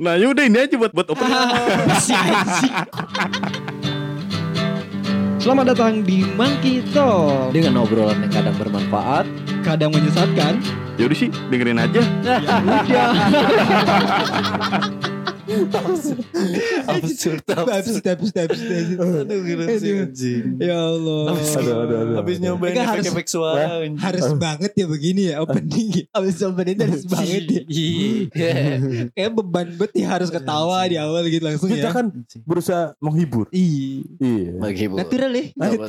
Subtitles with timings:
[0.00, 1.28] Nah yaudah ini aja buat buat opening.
[5.44, 9.24] Selamat datang di Monkey Talk Dengan obrolan yang kadang bermanfaat
[9.64, 10.60] Kadang menyesatkan
[11.00, 12.00] Yaudah sih dengerin aja.
[12.00, 12.40] Udah
[15.50, 18.06] Absurd Absurd, absurd,
[18.38, 18.50] absurd
[19.20, 20.04] Aduh gila sih Aduh.
[20.04, 22.16] anjing Ya Allah Aduh, aduh, aduh.
[22.18, 23.82] Habis nyobain Kan harus- efek-efek suara.
[23.96, 28.62] Harus banget ya begini ya opening Abis opening harus banget ya Iya
[29.10, 32.06] Kayak beban bet ya harus ketawa di awal gitu langsung Kita ya kan
[32.42, 33.46] berusaha menghibur.
[33.50, 34.50] Iya Iya.
[34.86, 35.44] Bu Natural ya.
[35.54, 35.88] Natural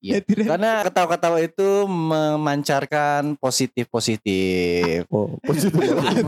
[0.00, 0.12] Iya.
[0.18, 5.80] Natural Karena ketawa-ketawa itu memancarkan positif-positif Oh positif.
[5.80, 6.24] Ya?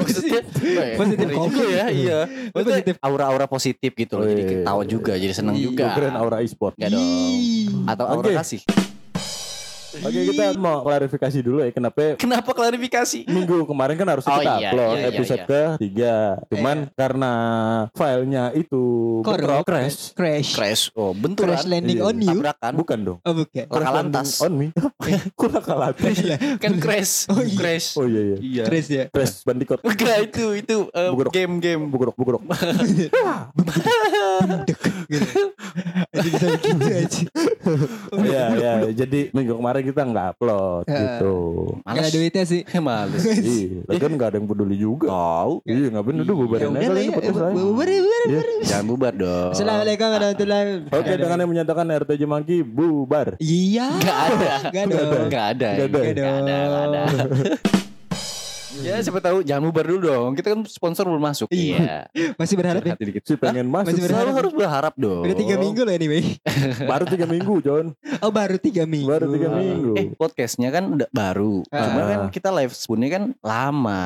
[1.01, 1.53] Positif Ngeri covid.
[1.55, 2.19] juga ya Iya
[2.63, 2.97] Maksudnya Positif.
[3.01, 6.15] aura-aura positif gitu loh Oh, Jadi iya, ketawa iya, juga Jadi seneng Iya, juga Keren
[6.15, 6.75] aura e-sport.
[6.79, 7.37] Dong.
[7.85, 8.39] Atau aura Oke.
[8.39, 8.61] kasih
[9.95, 13.29] Oke kita mau klarifikasi dulu ya kenapa Kenapa klarifikasi?
[13.29, 15.47] minggu kemarin kan harusnya Oh, kita iya, upload iya, iya, episode iya.
[15.77, 16.15] ketiga.
[16.49, 17.33] Cuman karena
[17.93, 18.83] filenya itu
[19.21, 19.99] bentrok, crash.
[20.13, 22.07] Crash Crash Oh benturan Crash landing Iya.
[22.07, 23.19] on you Tabrakan Bukan dong.
[23.21, 24.29] Oh bukan Crash lantas.
[24.33, 24.67] landing on me.
[25.31, 26.17] Kok laka lantas?
[26.57, 27.53] Kan crash Oh, iya.
[27.55, 28.37] Crash Oh iya iya.
[28.39, 29.81] Iya Crash ya Crash Bandicoot.
[29.83, 31.33] Enggak itu itu eh, Buguruk.
[31.33, 32.43] game-game Bugurok bugurok.
[36.13, 37.23] Jadi bisa begitu aja
[38.23, 38.73] Iya iya.
[38.95, 40.97] Jadi minggu kemarin kita nggak upload Eh.
[40.97, 41.37] gitu.
[41.83, 43.99] Gak ada duitnya sih Males Iya.
[43.99, 45.07] Kan nggak ada yang peduli juga.
[45.07, 47.55] Tahu Iya ngapain dulu Ya bubarin udah aja kali ya ini podcast lain.
[47.55, 48.41] Bubar bubar Iya.
[48.63, 53.27] Jangan bubar dong Assalamualaikum warahmatullahi Oke dengan yang menyatakan RTJ Mangki bubar.
[53.37, 55.69] Iya Gak ada Gak ada Gak ada Nggak ada.
[55.77, 57.92] Nggak ada Nggak ada
[58.83, 62.11] Ya siapa tahu jangan bubar dulu dong Kita kan sponsor belum masuk Iya.
[62.11, 63.89] Iya Masih berharap ya Hati dikit Si pengen masuk.
[63.89, 64.23] Masih berharap.
[64.25, 66.23] Selalu harus berharap dong Udah tiga minggu loh anyway
[66.91, 67.87] Baru tiga minggu John.
[68.19, 69.93] Oh baru tiga minggu Baru tiga minggu.
[69.95, 71.85] Eh podcastnya kan udah baru Ah.
[71.85, 74.03] Cuma kan kita live spoonnya kan lama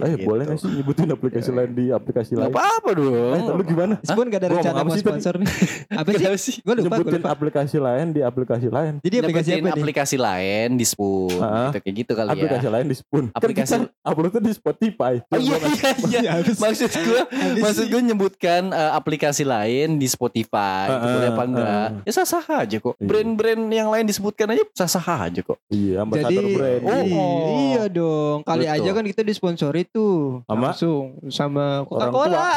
[0.00, 0.26] Eh gitu.
[0.26, 2.50] boleh gak sih nyebutin aplikasi lain di aplikasi Gak lain?
[2.50, 3.94] apa-apa dong Eh lu gimana?
[4.02, 5.08] Spoon gak ada rencana mau sih tadi?
[5.14, 5.48] sponsor nih
[6.00, 6.24] Apa sih?
[6.24, 8.92] Gak sih Gue lupa, Nyebutin lupa aplikasi lain di aplikasi lain.
[8.98, 9.78] Jadi aplikasi Nyebutin apa nih?
[9.78, 11.70] aplikasi lain di spoon Ah.
[11.70, 13.24] gitu, Kayak gitu kali ya Aplikasi lain di Spoon.
[13.30, 15.12] Aplikasi- Kita uploadnya di Spotify.
[15.22, 16.32] Oh iya iya iya.
[16.40, 17.20] Maksud gue,
[17.60, 21.88] maksud gue nyebutkan eh, aplikasi lain di Spotify, itu Ah, boleh apa enggak?
[22.02, 22.96] Ya sah sah aja kok.
[22.96, 23.04] Iya.
[23.04, 25.60] Brand-brand yang lain disebutkan aja sah sah aja kok.
[25.68, 26.82] Iya, ambasador Jadi brand.
[26.82, 27.44] Oh.
[27.68, 28.76] iya dong Kali Betul.
[28.78, 30.72] aja kan kita disponsori tuh Sama?
[30.72, 32.48] Langsung Sama Orang Coca-Cola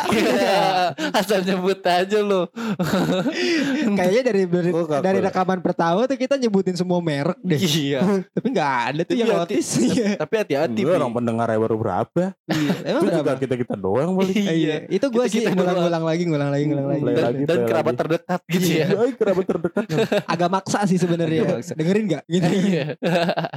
[1.20, 2.48] Asal nyebut aja lo.
[3.98, 8.00] Kayaknya dari dari, dari rekaman pertama tuh kita nyebutin semua merek deh Iya.
[8.36, 10.82] Tapi gak ada tuh yang notice Iya Tapi hati-hati.
[10.82, 11.02] Enggak, Pi.
[11.42, 12.24] Pendengarnya baru berapa?
[12.46, 12.72] Iya.
[12.90, 13.40] Emang Itu berapa?
[13.42, 14.36] kita-kita doang balik.
[14.38, 14.76] Iya.
[14.88, 18.02] Itu gue sih ngulang-ngulang lagi Ngulang lagi Ngulang lagi Dan, lagi, dan kerabat lagi.
[18.06, 18.86] terdekat gitu ya.
[18.86, 19.84] Iya, kerabat terdekat.
[20.34, 21.74] Agak maksa sih sebenarnya maksa.
[21.74, 22.24] Dengerin gak?
[22.30, 22.50] Gitu.
[22.62, 22.94] Iya.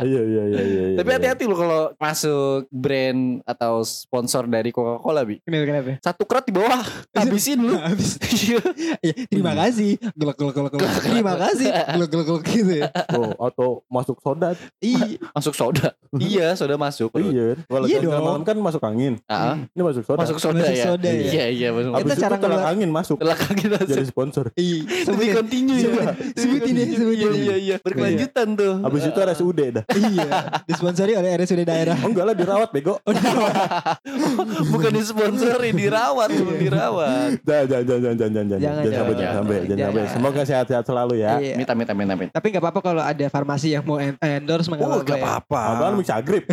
[0.00, 0.84] Iya, iya, iya, iya.
[0.94, 0.96] iya.
[0.96, 5.42] Tapi hati-hati lo kalau masuk brand atau sponsor dari Coca-Cola, Bi.
[5.44, 5.90] Kenapa kenapa?
[6.00, 6.80] Satu kerat di bawah,
[7.12, 7.76] habisin lu.
[7.76, 8.16] Habis.
[8.24, 8.58] Iya.
[9.02, 10.00] Iya, terima kasih.
[10.16, 10.90] Gelok gelok gelok gelok.
[11.04, 11.68] Terima kasih.
[11.68, 12.88] Gelok gelok gelok gitu ya.
[13.12, 14.56] Oh, atau masuk soda.
[14.80, 15.20] Iya.
[15.34, 15.88] Masuk soda.
[16.16, 17.10] iya, soda masuk.
[17.18, 17.60] Iya.
[17.74, 18.14] Kalau Iya dong.
[18.14, 19.18] malam kan masuk angin.
[19.26, 20.18] Ah, Ini masuk soda.
[20.20, 20.84] masuk soda Masuk ya.
[20.86, 21.26] soda ya.
[21.26, 21.90] Iya, iya, masuk.
[21.96, 23.16] Kita itu cara ngeluar- angin masuk.
[23.18, 24.44] Belakang kita Jadi sponsor.
[24.54, 24.78] Iya.
[25.04, 25.32] Sebutin.
[25.34, 25.84] continue ya.
[25.84, 27.34] Sebutin- sebutin ya, sebutin Iya, ya.
[27.34, 27.76] iya, iya.
[27.78, 28.72] Berkelanjutan tuh.
[28.80, 29.84] Habis itu RSUD dah.
[29.90, 30.30] Iya.
[30.64, 31.96] Disponsori oleh RSUD daerah.
[31.98, 32.94] Oh enggak lah dirawat bego.
[34.64, 37.28] Bukan disponsori, dirawat, belum dirawat.
[37.40, 39.14] Jangan, jangan, jangan, jangan, jangan, jangan, Jangan, jangan sampai, jangan.
[39.14, 39.94] jangan sampai, jangan Jangan.
[39.94, 40.14] sampai.
[40.14, 41.32] Semoga sehat-sehat selalu ya.
[41.36, 41.54] Iya.
[41.56, 42.32] Minta, minta, minta, minta.
[42.32, 45.04] Tapi nggak apa-apa kalau ada farmasi yang mau en- endorse nggak Oh, apa-apa.
[45.04, 45.24] gak ya.
[45.24, 45.60] apa-apa.
[45.70, 46.44] Abang bisa grip.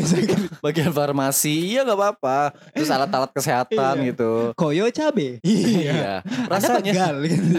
[0.59, 1.10] Bagian farmasi,
[1.45, 2.39] iya gak apa-apa.
[2.73, 4.07] Terus alat-alat kesehatan Iya.
[4.13, 4.31] gitu.
[4.55, 5.39] Koyo cabe.
[5.41, 6.21] Iya.
[6.47, 7.57] Rasanya pegal gitu.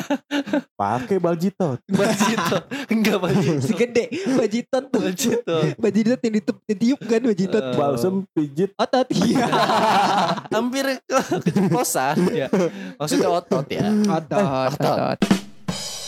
[0.80, 1.78] Pakai baljitot.
[1.86, 2.56] Bajito.
[2.90, 3.62] Enggak bajito.
[3.66, 4.04] Si gede.
[4.34, 5.02] Bajitot tuh.
[5.04, 5.56] Bajito.
[5.78, 7.64] Bajitot yang ditup, ditiup kan bajitot.
[7.64, 7.74] Eh.
[7.76, 8.70] Balsem pijit.
[8.76, 9.06] Otot.
[9.10, 9.46] Iya.
[10.50, 12.48] Hampir ke keceplosan ya.
[12.98, 13.86] Maksudnya otot ya.
[13.90, 14.46] Otot.
[14.74, 15.43] Otot.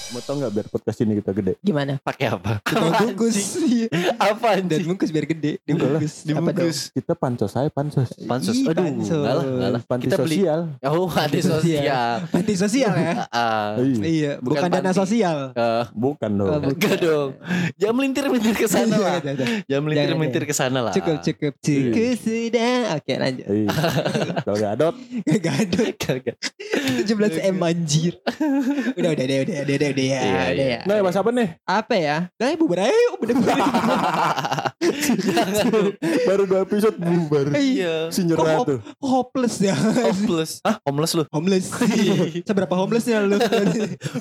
[0.06, 1.52] Mau tau nggak biar podcast ini kita gede?
[1.58, 1.98] Gimana?
[1.98, 2.62] Pakai apa?
[2.62, 3.58] Tukang bungkus.
[3.58, 3.90] Iya.
[4.14, 5.58] Apa Dan bungkus biar gede.
[5.60, 6.22] Dibungkus.
[6.22, 6.78] Dibungkus.
[6.90, 8.14] Kita pansos saya pansos.
[8.22, 8.54] Pansus.
[8.54, 9.10] Ih, Aduh, pansos.
[9.12, 9.80] enggak lah, enggak lah.
[9.82, 10.36] Panti Kita beli.
[10.38, 10.60] sosial.
[10.86, 12.16] Oh, panti sosial.
[12.30, 13.12] Panti sosial ya.
[13.28, 13.74] Ah.
[13.76, 14.04] Iya.
[14.06, 15.38] Iya, Bukan bukan, dana sosial.
[15.52, 16.62] Eh, Bukan Oh, dong.
[16.62, 16.70] bukan.
[16.70, 17.30] enggak dong.
[17.74, 19.14] Jangan melintir-melintir ke sana Iya, lah.
[19.18, 19.34] udah.
[19.66, 20.92] Jangan melintir-melintir ke sana lah.
[20.94, 22.74] Cukup, cukup, cukup sudah.
[22.94, 23.44] Oke, lanjut.
[23.44, 23.68] Iya.
[24.46, 24.94] Kalau gadot,
[25.26, 25.82] Gak ada.
[25.98, 26.36] Kagak.
[27.02, 28.14] 17 M anjir.
[28.94, 30.66] Udah, udah, udah, udah, udah, udah, ya, Iya, iya.
[30.68, 30.80] ya.
[30.84, 31.48] Nah, mas apa nih?
[31.62, 32.16] Apa ya?
[32.36, 33.56] Nah, bubar yuk, bener-bener.
[36.26, 37.52] Baru dua episode bubar.
[37.54, 38.08] Iya.
[38.12, 38.78] Si nyerah Kok tuh.
[39.00, 39.74] Hopeless ya.
[39.76, 40.60] Homeless.
[40.62, 40.76] Hah?
[40.86, 41.24] Homeless lu?
[41.32, 41.66] Homeless.
[42.48, 43.36] Seberapa homelessnya lu?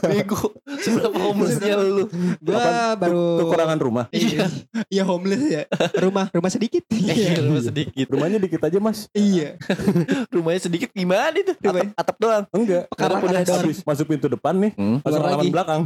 [0.01, 0.53] Bego.
[0.81, 2.05] Seberapa homelessnya lu?
[2.39, 4.05] Gua baru Kekurangan rumah.
[4.11, 4.47] Iya.
[4.89, 5.63] Iya homeless ya.
[5.99, 6.83] Rumah, rumah sedikit.
[6.89, 7.31] Iya, Iya.
[7.43, 8.05] rumah sedikit.
[8.09, 9.07] Rumahnya dikit aja mas.
[9.11, 9.59] Iya.
[10.33, 11.53] Rumahnya sedikit gimana itu?
[11.55, 12.43] Atap, atap doang.
[12.51, 12.83] Enggak.
[12.95, 13.59] Karena doang.
[13.61, 14.71] habis masuk pintu depan nih.
[14.75, 14.97] Hmm.
[15.03, 15.51] Masuk halaman lagi.
[15.65, 15.81] Belakang.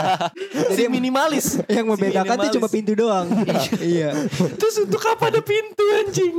[0.70, 1.58] Jadi minimalis.
[1.66, 2.56] Yang membedakan tuh minimalis.
[2.56, 3.26] cuma pintu doang.
[3.82, 4.10] iya.
[4.56, 6.36] Terus untuk apa ada pintu anjing?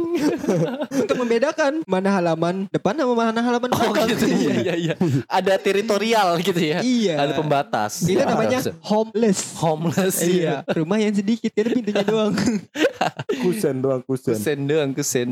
[1.01, 4.07] Untuk membedakan mana halaman depan sama mana halaman Oh belakang.
[4.13, 4.93] gitu iya iya iya.
[5.27, 6.79] Ada teritorial gitu ya.
[6.79, 7.15] Iya.
[7.19, 8.05] Ada pembatas.
[8.05, 9.57] Itu Ya, namanya homeless.
[9.57, 12.33] homeless Iya, rumah yang sedikit karena pintunya doang.
[13.41, 14.37] Kusen doang kusen.
[14.37, 15.29] Kusen doang kusen.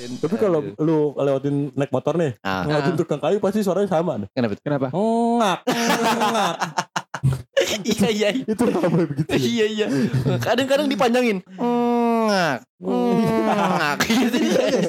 [0.00, 4.28] Tapi kalau lu lewatin naik motor nih, ah, lewatin tukang kayu pasti suaranya sama nih.
[4.32, 4.54] kenapa?
[4.60, 4.86] Kenapa?
[4.92, 5.58] Ngak,
[6.32, 6.56] ngak.
[7.84, 8.44] iya iya iya.
[8.48, 9.28] Itu ramai begitu.
[9.28, 9.36] ya?
[9.36, 9.86] Iya iya.
[10.40, 11.44] Kadang-kadang dipanjangin.
[11.60, 12.58] Ngak.
[12.80, 14.38] Ngak gitu.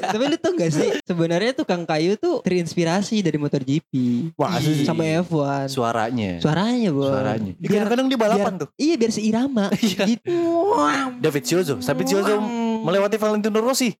[0.00, 3.92] Tapi lu tau gak sih sebenarnya tukang kayu tuh terinspirasi dari motor GP
[4.32, 4.86] sih?
[4.88, 5.68] sama F1.
[5.68, 6.40] Suaranya.
[6.40, 7.12] Suaranya, Bos.
[7.12, 7.52] Suaranya.
[7.60, 8.68] Kadang-kadang di balapan tuh.
[8.80, 9.68] iya biar seirama.
[9.82, 10.04] Iya.
[10.08, 10.32] gitu.
[11.20, 12.34] David Silzo, David Silzo
[12.82, 13.90] melewati Valentino Rossi.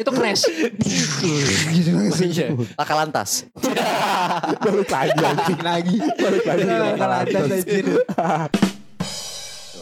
[0.00, 0.44] Itu crash.
[1.70, 1.90] gitu.
[2.20, 2.54] Iya.
[2.78, 3.46] Laka lantas.
[4.62, 5.34] Balik lagi.
[5.42, 5.96] Balik lagi.
[6.18, 7.34] Balik lagi.
[7.34, 7.86] Atas anjir.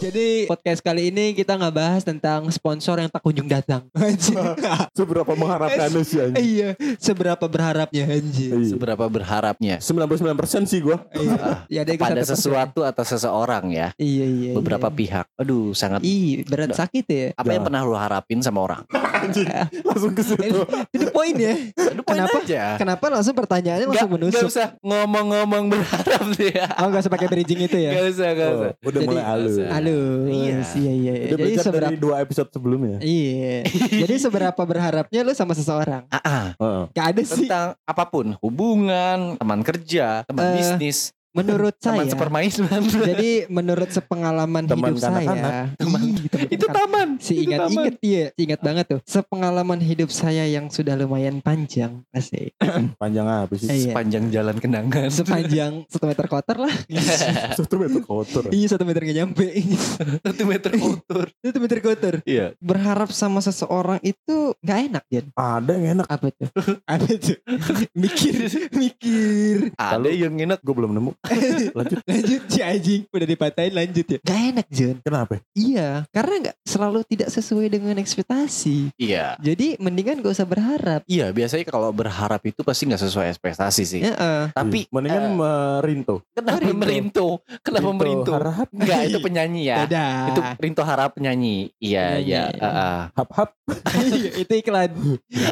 [0.02, 3.86] Jadi podcast kali ini kita nggak bahas tentang sponsor yang tak kunjung datang.
[4.98, 6.42] Seberapa mengharapkannya sih anjing.
[6.42, 6.68] iya,
[6.98, 8.50] seberapa berharapnya anjir.
[8.50, 8.74] Iya.
[8.74, 11.06] Seberapa berharapnya 99% sih gua.
[11.14, 11.38] Iya.
[11.72, 13.94] Ya, ada yang pada sesuatu atau seseorang ya.
[13.96, 14.50] Iya, iya.
[14.52, 14.98] Beberapa iya.
[14.98, 15.26] pihak.
[15.38, 17.26] Aduh, sangat Ih, berat sakit ya.
[17.38, 17.66] apa yang Nah.
[17.70, 18.82] pernah lu harapin sama orang?
[18.92, 19.46] Anjing.
[19.86, 20.66] Langsung ke situ.
[20.90, 21.54] Itu poin ya.
[22.02, 22.38] Poin Kenapa?
[22.42, 22.62] aja.
[22.76, 24.50] Kenapa langsung pertanyaannya langsung nggak menusuk?
[24.50, 26.66] usah ngomong-ngomong berharap deh ya.
[26.82, 27.90] Oh, gak usah pakai bridging itu ya?
[27.94, 28.70] Gak usah, gak Oh, usah.
[28.82, 29.54] udah Jadi- mulai halus.
[29.62, 29.91] Halo.
[30.24, 30.56] Iya.
[30.74, 30.92] Iya, iya.
[30.92, 31.12] iya.
[31.12, 32.96] Udah Jadi belajar seberapa dari dua episode sebelumnya.
[32.98, 33.56] Iya.
[34.02, 36.02] Jadi seberapa berharapnya lu sama seseorang?
[36.08, 36.44] Ah, ah.
[36.54, 36.82] Heeh.
[36.90, 37.46] Gak ada sih.
[37.46, 40.98] tentang apa pun, hubungan, teman kerja, teman Eh, bisnis,
[41.32, 42.12] Menurut teman saya.
[42.12, 42.80] sepermainan.
[43.08, 45.16] Jadi menurut sepengalaman Teman hidup saya.
[45.16, 45.52] kanak-kanak.
[45.74, 46.11] Teman- Ih, teman
[46.48, 47.08] itu taman.
[47.18, 49.00] Si ingat-ingat iya, si ingat banget tuh.
[49.04, 52.54] Sepengalaman hidup saya yang sudah lumayan panjang, asik.
[53.02, 53.68] Panjang apa sih?
[53.68, 53.92] Iya.
[53.92, 55.08] Sepanjang jalan kenangan.
[55.10, 56.74] Sepanjang satu meter kotor lah.
[57.58, 58.48] Satu meter kotor.
[58.54, 59.46] iya satu meter gak nyampe.
[60.22, 61.26] Satu meter kotor.
[61.44, 62.14] Satu meter kotor.
[62.24, 62.56] Iya.
[62.62, 65.26] Berharap sama seseorang itu gak enak, Jan.
[65.34, 66.06] Ada yang enak.
[66.08, 66.48] Apa tuh?
[66.86, 67.38] Apa tuh?
[67.92, 69.56] mikir, mikir.
[69.76, 70.58] Ada yang enak.
[70.62, 71.10] Gue belum nemu.
[71.74, 72.00] Lanjut.
[72.06, 75.34] Lanjut si anjing Udah dipatahin lanjut ya Gak enak John Kenapa?
[75.56, 79.36] Iya Karena gak selalu tidak sesuai dengan ekspektasi Iya.
[79.38, 84.00] Jadi mendingan gak usah berharap Iya, biasanya kalau berharap itu pasti nggak sesuai ekspektasi sih.
[84.00, 84.44] ya, eh.
[84.50, 86.14] Tapi mendingan eh, merinto.
[86.30, 86.76] kenapa Rinto.
[86.76, 87.28] merinto?
[87.60, 88.30] Kenapa Rinto merinto?
[88.32, 89.76] Harap Enggak, itu penyanyi ya.
[89.82, 91.56] Beda Itu Rinto Harap penyanyi.
[91.76, 92.42] Iya, iya.
[93.10, 93.50] hap hap.
[93.94, 94.90] Iya, Itu iklan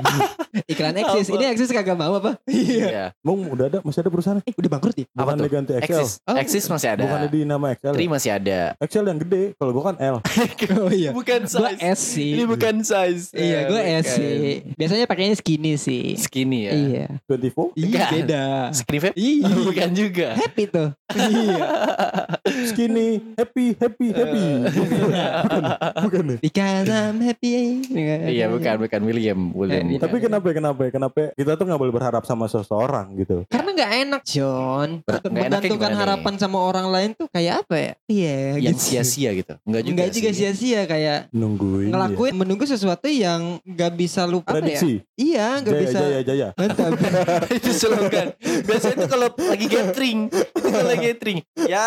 [0.73, 1.37] Iklan eksis Apa?
[1.37, 3.15] Ini eksis kagak mau apa Iya.
[3.27, 5.53] Mau udah ada masih ada perusahaan Eh udah bangkrut ya Apa Bukannya tuh?
[5.53, 6.01] ganti Excel.
[6.01, 6.37] Exis, Oh.
[6.37, 7.03] Exis masih ada.
[7.03, 7.93] Bukannya di nama Excel.
[7.93, 8.61] Tri masih ada.
[8.77, 9.43] Excel yang gede.
[9.57, 10.17] Kalau gua kan L.
[10.71, 11.11] Oh iya.
[11.11, 12.39] Bukan Gue S sih.
[12.39, 13.35] Ini bukan size.
[13.35, 14.39] Iya Eh, gue S sih.
[14.79, 16.15] Biasanya pakainya skinny sih.
[16.15, 16.73] Skinny ya.
[16.73, 17.07] Iya.
[17.27, 17.75] 24.
[17.75, 18.45] Iya beda.
[18.71, 19.17] Skinny vape?
[19.19, 19.51] Iya.
[19.69, 20.29] Bukan juga.
[20.39, 20.91] Happy tuh.
[21.21, 21.59] Iya
[22.43, 23.21] Skinny.
[23.35, 23.75] Happy.
[23.75, 24.09] Happy.
[24.11, 24.45] Happy.
[24.67, 25.13] bukan.
[26.01, 26.37] Bukan ya?
[26.41, 27.51] Because I'm happy
[28.31, 29.85] Iya, bukan bukan William, William.
[29.87, 33.45] Eh, Tapi kenapa kenapa kenapa kita tuh nggak boleh berharap sama seseorang gitu.
[33.47, 36.01] Karena nggak enak John menggantungkan gimana nih?
[36.01, 39.55] harapan sama orang lain tuh kayak apa ya Iya yang gitu sia-sia gitu.
[39.65, 41.91] Enggak juga Enggak juga sia-sia kayak Nungguin.
[41.91, 44.79] ngelakuin menunggu sesuatu yang nggak bisa lu apa ya?
[44.79, 44.93] Prediksi.
[45.17, 45.99] Iya, nggak Jaya, bisa.
[46.01, 46.49] jaya, jaya.
[46.59, 46.93] Mantap.
[47.59, 48.27] itu slogan.
[48.65, 51.39] Biasanya itu kalau lagi gathering, itu kalau lagi gathering.
[51.69, 51.85] Ya,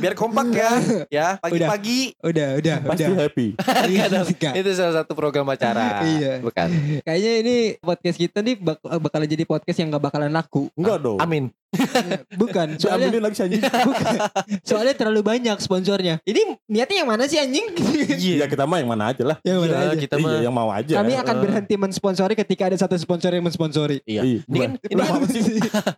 [0.00, 0.70] biar kompak ya.
[1.10, 2.16] Ya, pagi-pagi.
[2.22, 3.18] udah, udah, Pasti udah.
[3.26, 3.46] happy.
[4.60, 6.02] Itu salah satu program acara.
[6.02, 6.42] Iya.
[6.42, 6.68] Bukan.
[7.06, 10.70] Kayaknya ini podcast kita nih bak bakalan jadi podcast yang nggak bakalan laku.
[10.74, 11.18] Enggak dong.
[11.22, 11.50] Amin.
[12.34, 13.62] Bukan, Si soalnya ambilin lagi anjing.
[13.88, 14.14] bukan.
[14.62, 16.14] Soalnya terlalu banyak sponsornya.
[16.22, 17.66] Ini niatnya yang mana sih anjing?
[18.16, 19.36] Ya kita mah yang mana aja lah.
[19.40, 19.96] yang mana Iya, aja?
[19.98, 20.40] kita iya, mah.
[20.40, 20.94] yang mau aja.
[20.96, 21.40] Kami akan Eh.
[21.40, 23.98] berhenti mensponsori ketika ada satu sponsor yang mensponsori.
[24.04, 24.22] Iya.
[24.22, 25.20] Iya, Ini kan ini kan,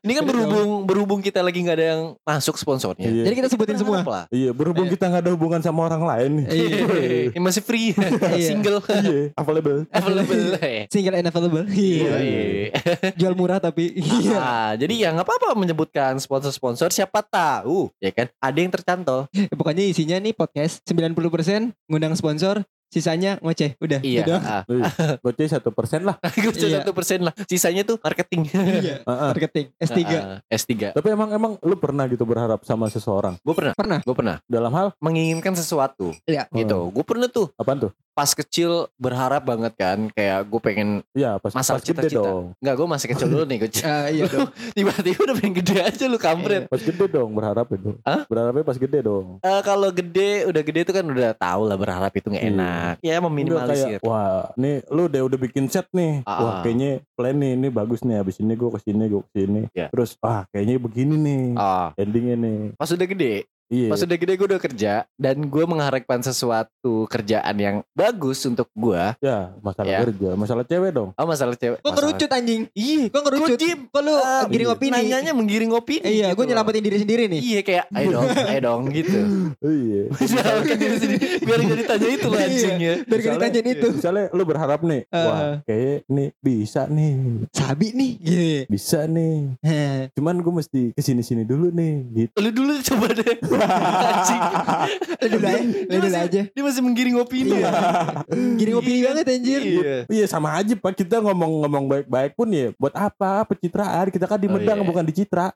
[0.00, 3.06] ini kan berhubung berhubung kita lagi nggak ada yang masuk sponsornya.
[3.06, 3.22] Iya.
[3.24, 4.00] Jadi kita sebutin semua.
[4.02, 4.24] Lah?
[4.28, 6.32] Iya, berhubung kita nggak ada hubungan sama orang lain.
[6.46, 7.30] Iya.
[7.30, 7.92] Ini masih free,
[8.48, 9.84] single, Iya, available.
[9.88, 10.42] available.
[10.88, 11.64] Single and available.
[11.68, 12.12] Iya.
[12.16, 12.70] Iya.
[13.14, 14.38] Jual murah tapi iya.
[14.38, 19.26] Ah, jadi ya nggak apa-apa menyebutkan sponsor-sponsor siapa tahu ya kan ada yang tercantol
[19.58, 23.74] Pokoknya isinya nih podcast 90% ngundang sponsor sisanya ngoceh.
[23.82, 24.00] Udah.
[24.00, 24.22] Iya.
[24.22, 24.44] gitu doang.
[24.46, 24.62] ah.
[25.20, 26.16] Goceh satu persen lah.
[26.56, 26.80] Iya.
[26.82, 27.34] satu persen lah.
[27.50, 28.48] Sisanya tuh marketing.
[28.50, 29.02] Iya.
[29.02, 29.30] Heeh.
[29.36, 30.00] Marketing S3.
[30.14, 30.72] Ah, S3.
[30.94, 33.74] Tapi emang emang lu pernah gitu berharap sama seseorang Gue pernah.
[33.74, 33.98] Pernah.
[34.06, 36.14] Gue pernah dalam hal menginginkan sesuatu.
[36.24, 36.46] Iya.
[36.54, 36.78] Gitu.
[36.94, 37.92] Gue pernah tuh apaan tuh?
[38.16, 40.08] Pas kecil berharap banget kan.
[40.10, 40.88] Kayak gue pengen.
[41.12, 42.24] Iya pas Masa pas gede cita-cita.
[42.24, 42.56] dong.
[42.56, 43.58] Enggak gue masih kecil dulu nih.
[43.60, 44.48] Gue Ah, iya dong.
[44.76, 46.64] tiba-tiba udah pengen gede aja lu kampret.
[46.66, 47.92] Pas gede dong berharap itu.
[48.00, 48.24] Hah?
[48.24, 49.36] Berharapnya pas gede dong.
[49.38, 52.50] Eh, kalau gede, udah gede itu kan udah tahu lah berharap itu nggak Iya.
[52.50, 52.94] enak.
[52.98, 53.98] Ya Udah meminimalisir.
[53.98, 56.24] kayak wah, nih lu udah udah bikin set nih.
[56.24, 56.40] Ah.
[56.40, 59.60] Wah, kayaknya plan nih ini bagus nih habis ini gua ke sini gua ke sini.
[59.70, 59.92] Iya.
[59.92, 61.44] Terus wah, kayaknya begini nih.
[61.54, 62.60] Ah, Endingnya nih.
[62.72, 63.88] pas udah gede, Iya.
[63.88, 69.02] pas udah gede gue udah kerja dan gue mengharapkan sesuatu kerjaan yang bagus untuk gue.
[69.18, 69.98] Ya, masalah Ya.
[70.00, 71.10] kerja, masalah cewek dong.
[71.12, 71.78] Oh masalah cewek.
[71.78, 72.62] Kok masalah- ngerucut anjing?
[72.72, 73.58] Iya, Kok ngerucut?
[73.88, 74.74] Kok lu Ah, giring iya.
[74.74, 74.92] opini?
[74.92, 76.04] Nanyanya menggiring opini.
[76.04, 77.40] Iya, gitu gue nyelamatin diri sendiri nih.
[77.42, 79.18] Iya kayak, ayo dong, ayo dong gitu.
[79.58, 80.02] Iya.
[80.30, 81.24] Nyelamatin diri sendiri.
[81.40, 82.46] Biar jadi tanya itu lah Iya.
[82.48, 82.94] anjingnya.
[83.00, 83.88] Biar gak Misalnya- ditanyain itu.
[83.92, 85.18] Misalnya lu berharap nih, Ah.
[85.18, 87.12] wah, kayak nih bisa nih.
[87.50, 88.12] Sabi nih.
[88.16, 88.62] Gitu.
[88.68, 89.58] Bisa nih.
[89.60, 89.98] Heh.
[90.12, 92.32] Cuman gue mesti ke sini-sini dulu nih gitu.
[92.36, 93.34] Lu dulu coba deh.
[93.56, 95.58] Dulu aja.
[95.88, 96.42] Dulu aja.
[96.46, 97.56] Dia masih menggiring opini.
[97.56, 97.70] Iya.
[98.56, 99.60] Giring opini banget anjir.
[99.62, 99.96] Iya.
[100.06, 104.46] Iya sama aja pak kita ngomong-ngomong baik-baik pun ya buat apa pencitraan kita kan di
[104.46, 104.86] Oh, Medang iya.
[104.86, 105.50] bukan di Citra.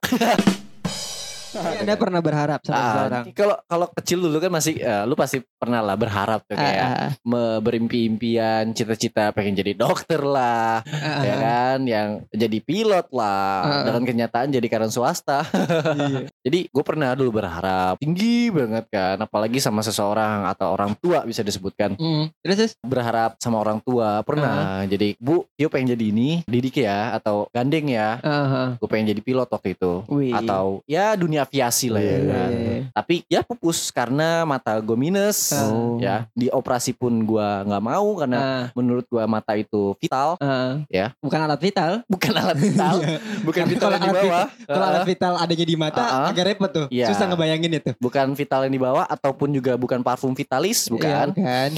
[1.51, 5.43] Tapi Anda pernah berharap sama Ah, kalau kalau kecil dulu kan masih eh, lu pasti
[5.53, 11.19] pernah lah berharap tuh kayak Ah, ah, me- berimpi-impian cita-cita pengen jadi dokter lah ah,
[11.19, 11.37] ya ah.
[11.37, 13.83] kan yang jadi pilot lah Ah.
[13.83, 16.30] dengan kenyataan jadi karyawan swasta Iya.
[16.41, 21.41] Jadi gue pernah dulu berharap tinggi banget kan apalagi sama seseorang atau orang tua bisa
[21.41, 22.33] disebutkan Hmm.
[22.41, 22.73] Terus terus.
[22.81, 27.87] berharap sama orang tua pernah jadi bu Tio pengen jadi ini didik ya atau gandeng
[27.87, 28.69] ya Ah, ah.
[28.73, 30.33] gue pengen jadi pilot waktu itu Wih.
[30.33, 32.49] atau ya dunia aviasi lah ya kan
[32.91, 35.97] tapi ya pupus karena mata gue minus Oh.
[35.97, 40.81] ya di operasi pun gue nggak mau karena Ah, menurut gue mata itu vital ah.
[40.87, 41.13] Ya.
[41.19, 42.01] Bukan alat vital.
[42.07, 42.95] bukan alat vital
[43.47, 46.30] bukan vital di bawah Kalau alat vital adanya di mata Ah, ah.
[46.31, 46.85] Agak repot tuh.
[46.87, 47.11] Iya.
[47.11, 47.91] Susah ngebayangin itu.
[47.99, 51.69] bukan vital yang di bawah ataupun juga bukan parfum vitalis Iya, bukan bukan.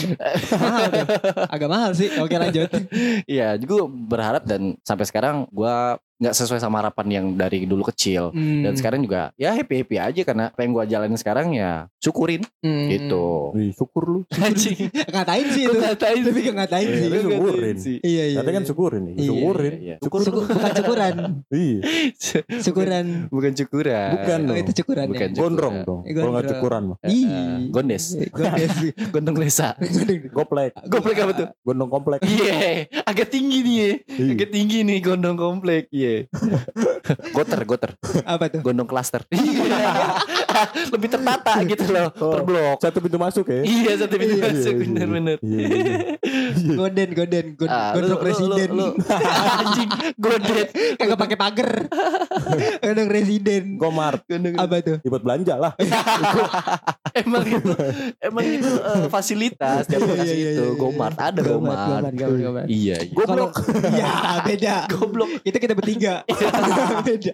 [0.62, 1.06] mahal tuh.
[1.50, 2.10] Agak mahal sih.
[2.22, 2.70] Oke lanjut.
[3.34, 5.76] iya juga berharap dan sampai sekarang gue
[6.16, 8.62] nggak sesuai sama harapan yang dari dulu kecil Hmm.
[8.62, 12.42] dan sekarang juga ya happy happy aja karena apa yang gue jalanin sekarang ya syukurin
[12.60, 12.88] Hmm.
[12.88, 14.20] gitu Wih, syukur lu.
[14.40, 15.74] anjing Ngatain sih itu.
[15.76, 17.08] Ngatain Tapi ngatain Iya, sih.
[17.08, 17.76] tapi syukurin.
[18.00, 18.38] Iya iya.
[18.38, 18.70] Katanya kan iya.
[18.70, 19.74] syukurin Iya, syukurin.
[19.76, 19.96] iya.
[20.00, 20.20] Syukur.
[20.22, 21.16] Syukur- bukan syukuran.
[21.50, 21.78] Iya,
[22.66, 23.06] Syukuran.
[23.30, 24.58] bukan syukuran Bukan Oh, dong.
[24.58, 25.36] itu syukuran Bukan ya.
[25.36, 26.02] gondrong dong.
[26.04, 26.98] Eh, Kalau nggak syukuran mah.
[27.04, 27.24] Ih.
[27.24, 28.04] Eh, gondes.
[28.34, 28.74] Gondes.
[29.10, 29.76] gondong lesa
[30.30, 31.48] Goplek, Goplek apa tuh?
[31.64, 32.20] gondong komplek.
[32.24, 33.76] Iya, agak tinggi nih.
[33.76, 33.90] ya.
[34.10, 34.32] Iya.
[34.34, 35.84] Agak tinggi nih gondong komplek.
[35.90, 36.03] Iya.
[37.36, 37.92] goter, goter.
[38.24, 38.60] Apa tuh?
[38.62, 39.22] Gondong klaster.
[40.94, 42.32] Lebih tertata gitu loh, Oh.
[42.32, 42.78] per blok.
[42.80, 43.62] Satu pintu masuk ya.
[43.64, 44.86] Iya, satu pintu Iya, masuk iya, iya.
[44.86, 45.38] bener-bener.
[45.40, 45.96] Iya, iya.
[46.54, 46.76] Iya.
[46.76, 48.68] Goden, goden, god, Ah, gondrong lu- presiden.
[48.72, 48.96] lu-
[49.58, 50.70] anjing, godet.
[50.96, 51.70] Kagak pakai pagar.
[52.80, 53.64] gondrong presiden.
[53.76, 54.98] Gomart, Gondong- Apa tuh?
[55.02, 55.74] ikut belanja lah.
[57.14, 57.74] emang itu
[58.20, 60.74] emang itu eh, fasilitas tiap Iya, iya, itu iya, iya.
[60.74, 62.14] Gomart ada Gomart, Gomart.
[62.16, 62.68] Gomart.
[62.68, 63.16] Iya, iya.
[63.20, 63.48] Kalau
[63.92, 64.10] ya
[64.42, 64.76] beda.
[64.90, 65.30] Goblok.
[65.42, 65.93] Itu kita bertiga.
[67.06, 67.34] Beda.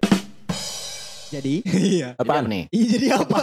[1.30, 1.62] Jadi,
[1.94, 2.14] iya.
[2.16, 2.46] Apaan?
[2.46, 2.64] nih?
[2.70, 3.40] Iya jadi apa?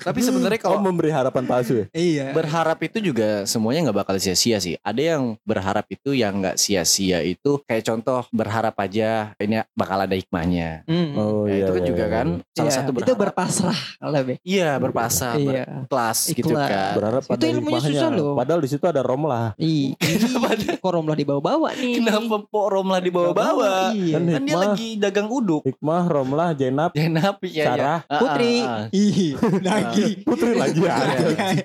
[0.00, 1.86] Tapi sebenarnya Kau kalau memberi harapan palsu ya?
[1.92, 2.26] iya.
[2.30, 4.78] berharap itu juga semuanya nggak bakal sia-sia sih.
[4.80, 10.14] Ada yang berharap itu yang nggak sia-sia itu kayak contoh berharap aja ini bakal ada
[10.14, 10.86] hikmahnya.
[10.86, 11.12] Hmm.
[11.14, 11.62] Oh Ya, iya.
[11.62, 12.12] itu kan iya, juga iya.
[12.12, 13.18] kan salah Iya, satu itu berharap.
[13.20, 14.36] berpasrah lebih.
[14.40, 15.64] Iya berpasrah, Iya.
[15.84, 16.92] berkelas gitu kan.
[16.94, 17.90] Berharap Itu ilmunya hikmahnya.
[17.90, 18.32] susah loh.
[18.34, 19.46] Padahal di situ ada romlah.
[19.56, 21.94] Ih, Kenapa- kok romlah dibawa-bawa nih?
[21.98, 23.90] Kenapa Pok Romlah dibawa-bawa?
[23.92, 24.14] Iya.
[24.16, 25.62] Kan Kan dia lagi dagang uduk.
[25.62, 27.64] hikmah, romlah, jenab, Jenap ya, ya.
[27.64, 28.52] Sarah, Ah, Putri.
[28.60, 28.84] ah, ah.
[28.92, 29.32] Ih,
[29.64, 30.06] lagi.
[30.28, 30.94] putri lagi ya.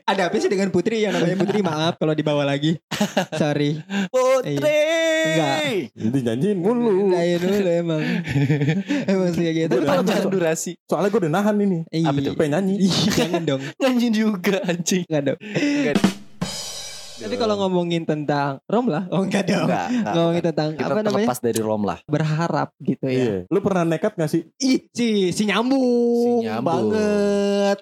[0.08, 1.60] Ada apa sih dengan Putri yang namanya Putri?
[1.60, 2.80] Maaf kalau dibawa lagi.
[3.36, 3.80] Sorry.
[4.08, 4.56] Putri.
[5.26, 5.58] Enggak.
[5.98, 7.12] Nanti nyanyiin mulu.
[7.12, 8.02] Lain dulu emang.
[9.06, 9.76] emang sih kayak gitu.
[9.82, 10.24] Udah.
[10.30, 10.72] durasi.
[10.86, 11.80] Soalnya gue udah nahan ini.
[12.06, 12.34] Apa tuh?
[12.38, 12.88] Pengen nyanyi.
[13.12, 13.62] Jangan dong.
[13.82, 15.04] Nganjin juga anjing.
[15.10, 15.40] Enggak dong.
[17.26, 19.66] Tapi kalau ngomongin tentang rom lah, oh enggak dong.
[19.66, 21.10] Enggak, enggak, ngomongin tentang Kita apa namanya?
[21.10, 21.98] terlepas dari rom lah.
[22.06, 23.18] Berharap gitu ya.
[23.18, 23.36] Iya.
[23.50, 24.42] Lu pernah nekat gak sih?
[24.60, 26.94] Ih, si si nyambung, Si nyambung.
[26.94, 27.78] banget.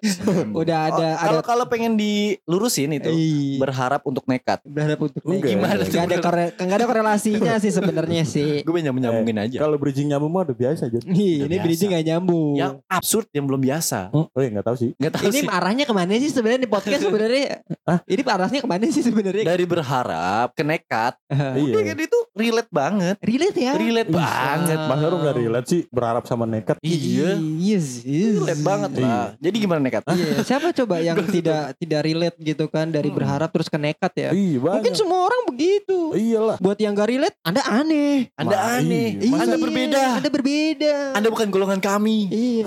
[0.53, 4.63] Udah ada Oh, ada kalau kalau pengen dilurusin itu Ih, berharap untuk nekat.
[4.63, 5.49] berharap untuk Enggak.
[5.49, 5.81] Gimana?
[5.83, 8.63] Enggak ada kore- enggak ada korelasinya sih sebenarnya sih.
[8.63, 9.57] Gue pengen nyambungin aja.
[9.59, 11.03] Kalau bridging nyambung mah udah biasa aja.
[11.03, 11.63] Ih, ini biasa.
[11.63, 12.55] bridging gak nyambung.
[12.55, 14.07] Yang absurd yang belum biasa.
[14.09, 14.89] Oh iya gak tahu sih.
[14.95, 15.47] Nggak tahu ini sih.
[15.51, 17.59] arahnya ke mana sih sebenarnya di podcast sebenarnya?
[17.83, 17.99] Hah?
[18.07, 19.31] Ini arahnya ke mana sih sebenarnya?
[19.35, 19.45] Ya.
[19.45, 21.13] Dari berharap ke nekat.
[21.53, 21.75] Iya.
[21.85, 23.15] Kan itu relate banget.
[23.19, 23.73] Relate ya.
[23.73, 24.19] Relate Bisa.
[24.19, 24.77] banget.
[24.83, 26.77] Masa lu gak relate sih berharap sama nekat?
[26.79, 27.37] Iya.
[27.37, 28.37] Iya sih.
[28.37, 29.33] Relate banget lah.
[29.37, 30.01] Jadi gimana nekat?
[30.07, 33.17] Iya, siapa coba yang tidak tidak relate gitu kan dari Hmm.
[33.17, 34.29] berharap terus ke nekat ya?
[34.31, 36.13] Iya Mungkin semua orang begitu.
[36.13, 36.57] Iyalah.
[36.57, 38.29] Buat yang gak relate, Anda aneh.
[38.33, 39.07] Anda Ma- aneh.
[39.19, 39.35] iya.
[39.35, 40.03] Anda Iya, berbeda.
[40.15, 40.93] Anda berbeda.
[41.13, 42.17] Anda bukan golongan kami.
[42.27, 42.65] Iya.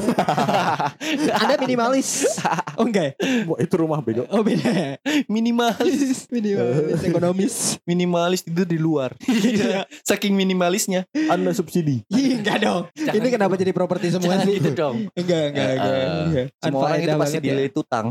[1.40, 2.38] Anda minimalis.
[2.76, 3.14] Oh enggak.
[3.14, 3.46] ya?
[3.46, 4.25] Wah, Itu rumah bego.
[4.28, 4.66] Oh beda.
[4.66, 4.92] ya?
[5.26, 6.26] Minimalis.
[6.57, 7.55] Minimalis ekonomis.
[7.85, 9.13] Minimalis tidur di luar.
[9.23, 9.85] Iya.
[10.09, 11.05] Saking minimalisnya.
[11.29, 12.03] Anda subsidi.
[12.09, 12.89] Ih, enggak dong.
[12.97, 14.55] Jangan Ini kenapa jadi properti semua Jangan sih?
[14.57, 14.97] gitu dong.
[15.13, 15.93] Enggak, enggak, enggak.
[15.93, 16.47] Eh, enggak.
[16.59, 17.51] Semua orang itu pasti banget ya.
[17.53, 18.07] delay tutang.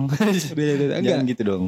[0.54, 0.86] Beda.
[0.96, 1.02] Enggak.
[1.04, 1.64] Jangan gitu dong.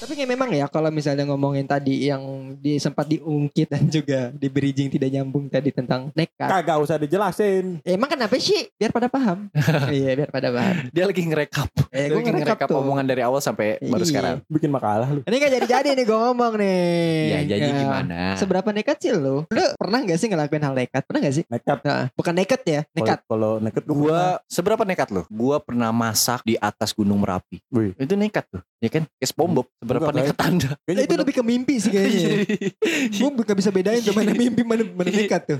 [0.00, 2.24] Tapi kayak memang ya kalau misalnya ngomongin tadi yang
[2.56, 6.48] di sempat diungkit dan juga di bridging tidak nyambung tadi tentang nekat.
[6.48, 7.84] Kagak usah dijelasin.
[7.84, 8.72] Emang kenapa sih?
[8.74, 9.52] Biar pada paham.
[9.92, 10.88] iya, biar pada paham.
[10.88, 11.68] Dia lagi ngerekap.
[11.92, 14.08] Eh, Dia gue lagi ngerekap ngerekap omongan dari awal sampai baru Iya.
[14.08, 14.36] sekarang.
[14.48, 15.20] Bikin makalah lu.
[15.20, 17.20] Ini kan jadi-jadi nih gue ngomong nih.
[17.28, 17.76] Ya jadi Ya.
[17.76, 18.20] gimana?
[18.40, 19.44] Seberapa nekat sih lu?
[19.46, 21.02] Lu pernah gak sih ngelakuin hal nekat?
[21.04, 21.44] Pernah gak sih?
[21.44, 21.78] Nekat.
[21.84, 23.20] Nah, bukan nekat ya, nekat.
[23.28, 25.28] Kalau- nekat gua Gua seberapa nekat lo?
[25.28, 27.60] Gua pernah masak di atas Gunung Merapi.
[27.68, 27.92] Wih.
[28.00, 28.64] Itu nekat tuh.
[28.80, 29.04] Ya kan?
[29.20, 29.68] Kayak SpongeBob.
[29.98, 30.70] Enggak, nekat Anda?
[30.86, 32.30] Kayaknya itu bener- lebih ke mimpi sih kayaknya.
[33.34, 35.58] gue gak bisa bedain tuh mana mimpi mana, mana nekat tuh.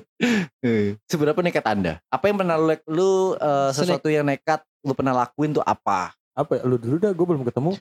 [1.11, 1.99] Seberapa nekat Anda?
[2.07, 3.11] Apa yang pernah lu, lu
[3.41, 6.15] uh, sesuatu yang nekat lu pernah lakuin tuh apa?
[6.41, 6.63] apa ya?
[6.65, 7.73] Lu dulu dah gue belum ketemu.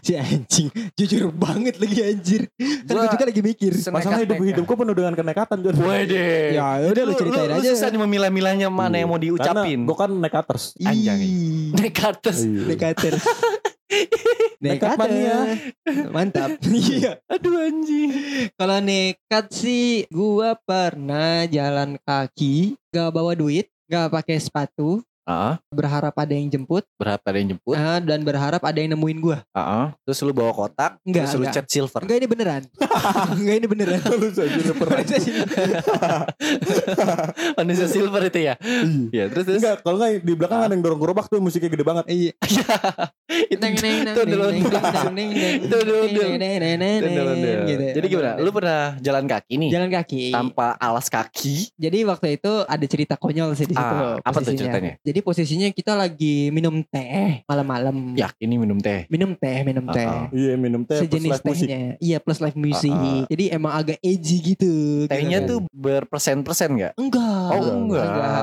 [0.00, 2.48] Si anjing, jujur banget lagi anjir.
[2.56, 3.72] Kan gue Gua juga lagi mikir.
[3.92, 5.76] Masalah hidup hidupku penuh dengan kenekatan Jon.
[5.76, 6.56] Wede.
[6.56, 7.76] Ya udah lu ceritain lu, aja.
[7.76, 9.84] susah nih memilah-milahnya mana yang mau diucapin.
[9.84, 10.72] Gue kan nekaters.
[10.80, 11.20] Anjay.
[11.20, 12.48] Ih, Nekates.
[14.60, 15.56] Nekat mania.
[16.12, 16.60] Mantap.
[16.68, 17.16] Iya.
[17.32, 18.12] Aduh anjing.
[18.60, 26.10] Kalau nekat sih gua pernah jalan kaki, gak bawa duit, gak pakai sepatu, Ah, berharap
[26.12, 27.72] ada yang jemput, berapa ada yang jemput?
[27.72, 29.38] ah, dan berharap ada yang nemuin gua.
[29.52, 31.54] Ah, terus lu bawa kotak, Enggak, terus lu enggak.
[31.54, 32.00] cat silver.
[32.02, 32.62] Enggak ini beneran.
[33.38, 33.98] Enggak ini beneran.
[34.10, 34.98] Lu saja pernah.
[37.56, 38.54] Manusia silver itu ya.
[39.10, 39.58] Ya, terus terus.
[39.62, 42.04] Enggak, kalau enggak di belakang ada yang dorong gerobak tuh musiknya gede banget.
[42.10, 42.32] Iya.
[43.30, 46.22] itu Neng neng neng itu neng neng neng neng Itu ondel-ondel.
[46.26, 47.58] neng neng neng neng Ondel-ondel.
[47.64, 47.82] gitu.
[47.94, 48.30] Jadi gimana?
[48.36, 50.22] Lu pernah jalan kaki nih jalan kaki.
[50.34, 51.70] tanpa alas kaki?
[51.76, 53.94] Jadi waktu itu ada cerita konyol sih di situ.
[53.94, 54.92] Ah, apa tuh ceritanya?
[55.00, 58.12] Jadi posisinya kita lagi minum teh malam-malam.
[58.14, 59.04] Ya, ini minum teh.
[59.06, 60.06] Minum teh, minum Ah, teh.
[60.06, 60.24] ah.
[60.30, 61.66] Iya minum teh plus Sejenis live musik.
[61.66, 61.80] tehnya.
[61.98, 62.90] Iya, plus live music.
[62.90, 63.22] Ah, ah.
[63.26, 64.72] Jadi emang agak edgy gitu.
[65.06, 65.72] Tehnya gitu tuh kan.
[65.72, 66.92] berpersen-persen enggak?
[66.94, 67.48] enggak.
[67.50, 68.42] Oh, enggak.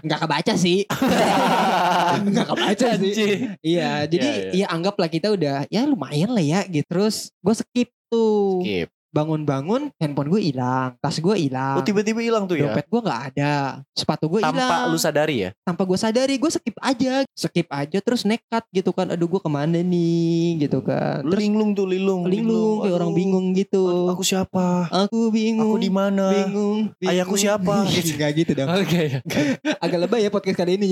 [0.00, 0.78] Enggak kebaca sih.
[2.26, 3.12] enggak kebaca sih.
[3.12, 3.40] Anjing.
[3.60, 4.64] Iya, jadi Iya, iya.
[4.64, 6.86] ya anggaplah kita udah ya lumayan lah ya gitu.
[6.86, 8.62] Terus gue skip tuh.
[8.62, 8.88] Skip.
[9.16, 11.76] Bangun-bangun handphone gue hilang, tas gue hilang.
[11.76, 12.68] Oh, tiba-tiba hilang tuh ya.
[12.68, 13.54] Dompet gue nggak ada,
[13.90, 14.52] sepatu gue hilang.
[14.52, 15.50] Tanpa lu sadari ya?
[15.58, 19.48] tanpa gue sadari gue skip aja skip aja terus nekat gitu kan aduh gue ke
[19.48, 22.22] mana nih gitu kan Lu terus linglung tuh, linglung.
[22.24, 22.98] linglung kayak Aduh.
[22.98, 24.86] orang bingung gitu Aduh, Aku siapa?
[24.86, 26.26] aku bingung Aku di mana?
[26.30, 27.10] bingung, bingung.
[27.10, 27.82] Ayahku siapa?
[28.16, 29.02] Nggak gitu dong Oke.
[29.84, 30.86] agak lebay ya podcast kali ini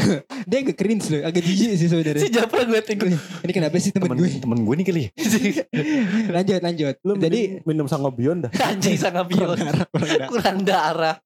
[0.48, 3.90] dia agak cringe loh agak jijik sih sebenarnya Si Japra gue tinggal ini kenapa sih
[3.90, 5.02] temen temen gue temen gue nih kali.
[5.02, 5.10] ya.
[6.30, 8.52] lanjut lanjut Lu jadi minum, sangobion dah.
[8.70, 9.52] Anjing sangat biol.
[9.52, 10.28] kurang darah, kurang darah.
[10.28, 11.16] Kurang darah.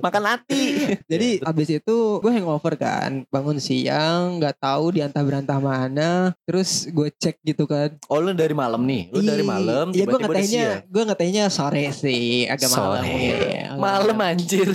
[0.00, 0.64] Makan hati.
[1.06, 6.86] Jadi abis itu gue hangover kan Bangun siang nggak tahu di antah berantah mana Terus
[6.90, 9.10] gue cek gitu kan Oh lu dari malam nih.
[9.10, 10.82] Lu dari malam Iya gue siang.
[10.88, 13.18] Gue ngetehnya sore sih Agak malam Sore.
[13.18, 13.36] ya,
[13.74, 14.68] agak Malam anjir.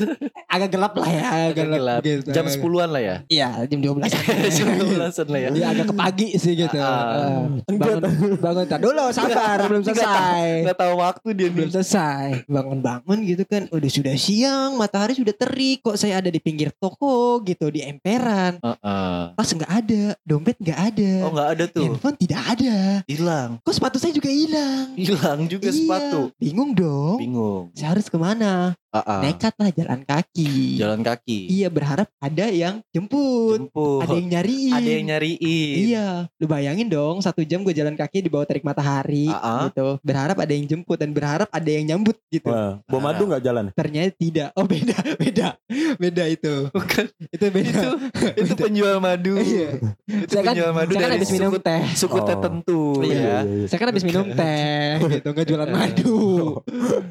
[0.47, 1.99] Agak gelap lah ya Agak Agak gelap.
[2.01, 2.29] gitu.
[2.31, 3.15] Jam 10-an lah ya.
[3.27, 3.99] Iya jam 12
[4.55, 5.49] Jam 12-an lah ya.
[5.51, 8.01] Iya agak ke pagi sih gitu Ah, Eh, Bangun
[8.37, 13.67] Bangun tar dulu sabar Belum selesai Gak tahu waktu dia belum selesai bangun-bangun gitu kan
[13.69, 18.55] udah sudah siang matahari sudah terik kok saya ada di pinggir toko gitu di emperan
[18.57, 19.19] Heeh.
[19.33, 21.83] tas nggak ada dompet nggak ada Oh nggak ada tuh.
[21.85, 23.59] handphone tidak ada Hilang.
[23.59, 26.19] kok sepatu saya juga hilang Hilang juga Iya, sepatu.
[26.37, 27.63] bingung dong Bingung.
[27.73, 29.21] saya harus ke mana Heeh.
[29.23, 31.39] nekat lah jalan kaki Jalan kaki.
[31.49, 34.01] iya berharap ada yang jemput Jemput.
[34.01, 35.77] ada yang nyariin Ada yang nyariin.
[35.87, 39.67] Iya, lu bayangin dong satu jam gue jalan kaki di bawah terik matahari Ah-ah.
[39.67, 39.97] gitu.
[40.01, 42.47] Berharap ada yang jemput dan berharap ada yang nyambut gitu.
[42.47, 43.65] Wah, bom madu nggak jalan?
[43.71, 44.49] Ternyata tidak.
[44.53, 45.47] Oh beda, beda,
[45.95, 46.69] beda itu.
[46.69, 47.05] Bukan.
[47.29, 47.69] Itu beda.
[47.71, 47.89] itu
[48.41, 49.35] itu penjual madu.
[49.37, 49.69] Iya.
[50.05, 51.83] Itu Saya kan, penjual madu saya kan habis minum suku, teh.
[51.93, 52.25] suku Oh.
[52.25, 53.19] tertentu Iya.
[53.19, 53.37] ya.
[53.65, 56.17] Saya kan habis minum teh gitu, nggak jualan madu.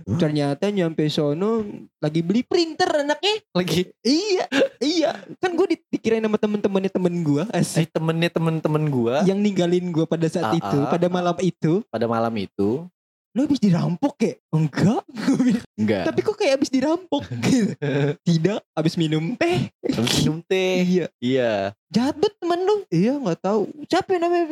[0.09, 1.63] Ternyata nyampe sono
[1.99, 3.35] lagi beli printer anaknya.
[3.53, 4.45] Lagi Iya,
[4.79, 5.11] iya.
[5.39, 7.91] Kan gue dikirain sama temen-temennya temen gue eh asik.
[7.91, 10.89] temennya temen-temen gua Yang ninggalin gue pada saat Ah, itu, ah.
[10.89, 11.83] pada malam itu.
[11.89, 12.87] pada malam itu
[13.37, 14.33] Lo habis dirampok ya?
[14.49, 15.05] Enggak.
[15.77, 16.09] Enggak.
[16.09, 17.77] Tapi kok kayak habis dirampok gitu.
[18.17, 19.69] Tidak, habis minum teh.
[19.85, 20.81] Habis minum teh.
[20.81, 21.07] Iya.
[21.21, 21.53] Iya.
[21.87, 22.77] Jahat banget temen lu.
[22.89, 23.69] Iya nggak tahu.
[23.85, 24.49] Siapa yang namanya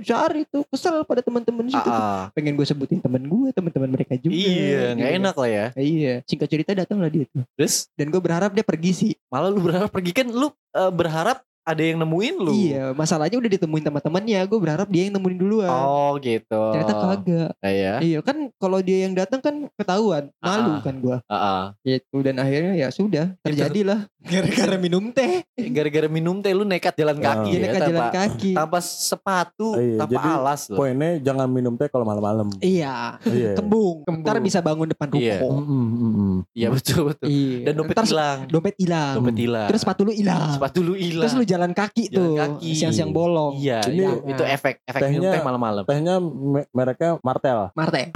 [0.00, 0.58] Syar itu?
[0.68, 1.80] Kesel pada teman-teman situ.
[1.80, 1.88] tuh.
[1.90, 2.24] Ah, ah.
[2.30, 4.36] Pengen gue sebutin temen gue, teman-teman mereka juga.
[4.36, 5.18] Iya, nggak Gitu.
[5.18, 5.66] enak lah ya.
[5.74, 6.14] Iya.
[6.28, 7.42] Singkat cerita datang lah dia tuh.
[7.56, 9.12] Terus Dan gue berharap dia pergi sih.
[9.26, 12.52] malah lu berharap pergi kan lu eh, berharap ada yang nemuin lu.
[12.52, 12.84] Iya.
[12.92, 14.40] Masalahnya udah ditemuin sama temannya.
[14.50, 15.70] Gue berharap dia yang nemuin duluan.
[15.70, 16.62] Oh gitu.
[16.74, 17.50] Ternyata kagak.
[17.62, 17.92] Iya.
[18.02, 20.28] Iya kan kalau dia yang datang kan ketahuan.
[20.42, 20.80] Malu Ah.
[20.82, 21.16] kan gue.
[21.26, 21.62] Ah, ah.
[21.80, 22.16] Gitu.
[22.20, 23.32] Dan akhirnya ya sudah.
[23.46, 24.10] Terjadilah.
[24.20, 25.40] Gara-gara minum teh.
[25.70, 27.40] Gara-gara minum teh lu nekat jalan Ah.
[27.40, 28.52] kaki ya, nekat jalan tanpa, kaki.
[28.52, 30.76] tanpa sepatu, Iya, tanpa jadi alas loh.
[30.76, 32.52] Poinnya jangan minum teh kalau malam-malam.
[32.58, 33.16] Iya.
[33.22, 33.56] Iya.
[33.56, 34.04] Kembung.
[34.04, 34.20] Kembung.
[34.22, 35.18] Ntar bisa bangun depan ruko.
[35.18, 35.40] Iya.
[35.40, 36.36] Mm, mm, mm, mm.
[36.52, 37.26] Iya betul betul.
[37.26, 37.58] Iya.
[37.62, 38.38] Dan dompet hilang.
[38.46, 39.14] dompet hilang.
[39.16, 39.68] Dompet hilang.
[39.68, 40.48] Terus sepatu lu hilang.
[40.52, 41.22] sepatu lu hilang.
[41.22, 42.32] Terus lu jalan kaki Jalan tuh.
[42.36, 42.70] kaki.
[42.74, 43.52] Siang-siang bolong.
[43.56, 45.84] Iya, Ini- itu, itu efek efek minum Tehnya- teh malam-malam.
[45.86, 47.72] Tehnya me- mereknya Martel.
[47.72, 48.12] Marte.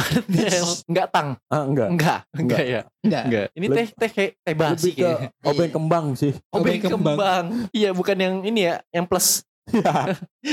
[0.84, 1.88] enggak tang, Ah enggak.
[1.88, 3.22] enggak, enggak ya, Enggak.
[3.24, 3.46] enggak.
[3.52, 5.28] Ini teh teh kayak teh basi Lebih ke kayaknya.
[5.42, 6.32] obeng kembang sih.
[6.50, 7.16] Obeng Obeng kembang.
[7.16, 7.44] kembang.
[7.70, 9.42] Iya, bukan yang ini ya, yang plus.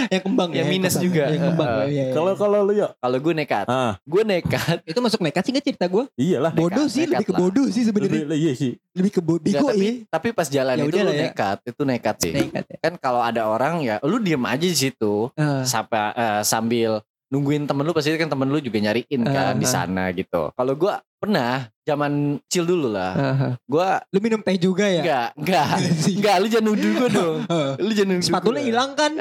[0.08, 0.72] Yang kembang Yang ya.
[0.72, 1.04] minus kembang.
[1.04, 1.24] juga.
[1.28, 1.68] Yang kembang.
[1.68, 1.88] Heeh.
[1.90, 2.14] iya, iya.
[2.16, 4.78] Kalau kalau lu ya, Kalau gue nekat, ah gue nekat.
[4.90, 6.04] itu masuk nekat sih nggak cerita gue?
[6.16, 6.52] iyalah.
[6.54, 8.24] Bodoh sih, nekat lebih ke bodoh sih sebenarnya.
[8.24, 8.72] Lebih iya sih.
[8.96, 9.52] Lebih ke bodoh.
[9.52, 9.94] Tapi, ya.
[10.08, 11.22] tapi pas jalan Ya itu udah lu ya.
[11.28, 12.32] nekat, itu nekat sih.
[12.34, 12.78] Nekat ya.
[12.80, 15.68] Kan kalau ada orang ya, lu diem aja di situ, Ah.
[15.68, 16.92] sampai eh, sambil
[17.28, 20.52] nungguin temen lu pasti kan temen lu juga nyariin kan Ah, di sana gitu.
[20.52, 23.48] Kalau gue pernah zaman kecil dulu lah, Aha.
[23.60, 25.02] gue Lu minum teh juga ya?
[25.02, 25.66] enggak, enggak,
[26.18, 27.38] enggak, lu jangan nuduh gue dong.
[27.78, 28.64] Lu jangan nuduh Sepatu lu gua.
[28.64, 29.12] hilang kan?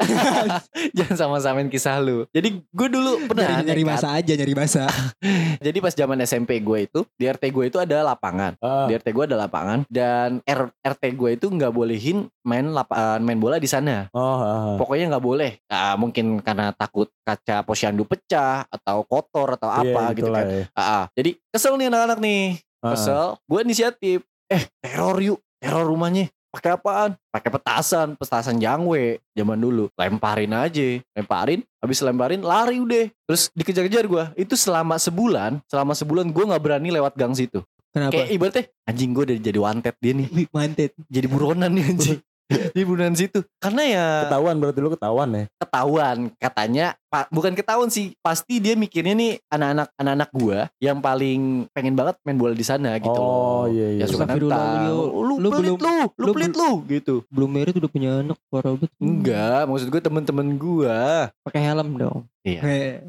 [0.97, 2.25] Jangan sama-samain kisah lu.
[2.29, 4.85] Jadi gue dulu pernah nyari, nyari masa aja, nyari masa.
[5.65, 8.57] Jadi pas zaman SMP gue itu di RT gue itu ada lapangan.
[8.59, 13.19] Ah, Di RT gue ada lapangan dan R- RT gue itu nggak bolehin main lapangan
[13.19, 14.09] main bola di sana.
[14.11, 14.75] oh, ah, ah.
[14.77, 15.51] Pokoknya nggak boleh.
[15.65, 20.51] Nah, mungkin karena takut kaca posyandu pecah atau kotor atau Iya, apa gitu itulah kan.
[20.51, 20.63] ya.
[20.71, 21.03] Ah, ah.
[21.13, 22.63] Jadi kesel nih anak-anak nih.
[22.79, 22.95] Ah.
[22.95, 23.27] Kesel.
[23.45, 24.23] Gue inisiatif.
[24.47, 25.43] Eh teror yuk.
[25.59, 26.31] Teror rumahnya.
[26.51, 27.15] Pakai apaan?
[27.31, 29.87] Pakai petasan, petasan jangwe zaman dulu.
[29.95, 31.63] Lemparin aja, lemparin.
[31.79, 33.07] Habis lemparin lari udah.
[33.27, 34.23] Terus dikejar-kejar gue.
[34.35, 37.63] Itu selama sebulan, selama sebulan gue nggak berani lewat gang situ.
[37.91, 38.15] Kenapa?
[38.15, 40.27] Kayak ibaratnya anjing gue udah jadi wanted dia nih.
[40.31, 40.91] Wih, mantet.
[41.11, 42.19] Jadi buronan nih anjing.
[42.67, 43.39] Jadi buronan situ.
[43.57, 45.45] Karena ya Ketahuan berarti lu ketahuan ya.
[45.57, 51.39] ketahuan katanya pa- bukan ketahuan sih pasti dia mikirnya nih anak-anak anak-anak gua yang paling
[51.69, 53.63] pengen banget main bola di sana gitu Oh, loh.
[53.67, 53.99] iya, iya.
[53.99, 54.83] Ya suka Astagfirullah, nantang.
[54.83, 54.99] Leo.
[55.21, 57.15] Lu, Lu pelit belum- lu, lu lu pelit lu gitu.
[57.27, 58.91] Belum merit udah punya anak parah banget.
[58.97, 60.99] Enggak, maksud gue temen-temen gua.
[61.41, 62.19] Pakai helm dong.
[62.41, 62.61] Iya.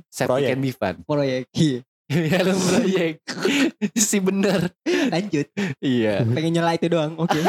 [0.06, 0.48] Safety Proyek.
[0.48, 0.94] can be fun.
[1.02, 1.42] proyek.
[1.52, 1.80] Iya.
[2.12, 3.14] Helm proyek.
[3.96, 4.70] si bener.
[4.86, 5.48] Lanjut.
[5.80, 6.22] Iya.
[6.28, 7.16] Pengen nyela itu doang.
[7.16, 7.38] Oke.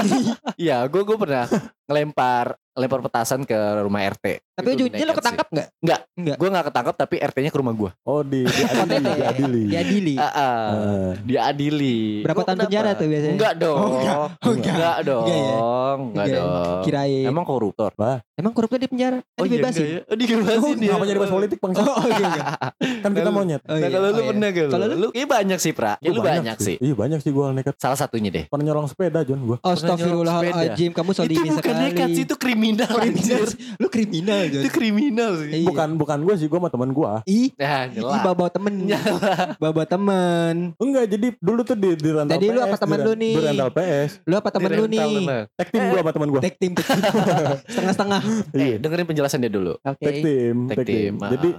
[0.54, 1.50] Iya, gue gue pernah
[1.90, 4.42] ngelempar lempar petasan ke rumah RT.
[4.54, 5.68] Tapi ujungnya lo ketangkap nggak?
[5.80, 6.00] Enggak.
[6.14, 6.36] Enggak.
[6.36, 7.92] Gue nggak ketangkap tapi RT-nya ke rumah gua.
[8.04, 9.64] Oh, di diadili, diadili.
[9.68, 10.16] Diadili.
[10.16, 10.34] Ah, ah.
[10.36, 11.12] Ah.
[11.20, 12.22] diadili.
[12.22, 12.70] Berapa Gua tahun kenapa?
[12.70, 13.34] penjara tuh biasanya?
[13.34, 13.78] Enggak dong.
[13.78, 14.16] Oh, enggak.
[14.16, 14.74] Oh, enggak.
[14.74, 15.24] Enggak dong.
[15.24, 15.54] Enggak ya?
[15.94, 16.28] Enggak Enggak.
[16.36, 16.82] dong.
[16.84, 17.26] Kirain.
[17.26, 17.92] Emang koruptor.
[18.34, 19.20] Emang koruptor di penjara?
[19.22, 19.78] Kan Oh iya dibebasin.
[19.80, 20.02] enggak ya?
[20.04, 20.88] Oh dibebasin ya.
[20.88, 21.72] Kenapa jadi bahas politik bang?
[21.74, 22.44] Oh, oh, iya, iya.
[23.04, 23.62] Kan kita monyet.
[23.64, 23.88] Oh, Nah iya.
[23.92, 24.30] kalau lu Oh, iya.
[24.30, 25.08] pernah gak Kalau lu?
[25.10, 25.94] kayaknya banyak sih Pra.
[25.96, 26.76] Ya, Gua lu banyak sih.
[26.78, 27.74] Iya banyak sih gue nekat.
[27.78, 28.46] Salah satunya deh.
[28.48, 29.58] Pernah nyolong sepeda John gue.
[29.62, 31.84] Astagfirullahaladzim, kamu Itu solimi bukan sekali.
[31.84, 32.96] nekat sih, itu kriminal Kriminal.
[32.96, 33.44] anjir.
[33.76, 34.40] Lu kriminal.
[34.46, 35.50] Itu kriminal sih.
[35.54, 35.68] Iya.
[35.68, 37.12] Bukan bukan gue sih gue sama teman gue.
[37.26, 38.24] Ih, Nah, ih jelas.
[38.24, 38.74] bawa temen.
[39.62, 40.56] bawa temen.
[40.78, 42.54] Enggak jadi dulu tuh di, di rental Jadi PS.
[42.54, 43.34] lu apa teman lu nih?
[43.34, 44.10] Di rental PS.
[44.24, 45.08] Lu apa temen lu nih?
[45.54, 46.40] Tag team gue sama teman gue.
[46.40, 47.04] Tag team, tag team.
[47.74, 48.22] Setengah-setengah.
[48.54, 49.74] Eh, dengerin penjelasan dia dulu.
[49.78, 50.00] Oke.
[50.02, 50.56] Tag team.
[50.66, 50.96] Tag Tag team.
[51.12, 51.30] team, ah.
[51.30, 51.50] Jadi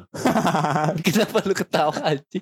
[1.05, 2.39] Kenapa lu ketawa aja?